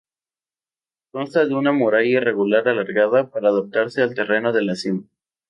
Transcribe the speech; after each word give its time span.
Consta 1.11 1.45
de 1.45 1.53
una 1.53 1.71
muralla 1.73 2.07
irregular 2.09 2.67
alargada 2.67 3.29
para 3.29 3.49
adaptarse 3.49 4.01
al 4.01 4.15
terreno 4.15 4.51
de 4.51 4.63
la 4.63 4.73
cima. 4.75 5.03